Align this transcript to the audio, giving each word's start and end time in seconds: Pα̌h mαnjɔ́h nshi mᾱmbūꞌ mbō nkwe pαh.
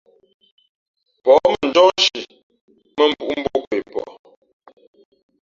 Pα̌h 1.23 1.41
mαnjɔ́h 1.49 1.89
nshi 1.95 2.19
mᾱmbūꞌ 2.97 3.31
mbō 3.41 3.57
nkwe 3.61 3.77
pαh. 3.91 4.11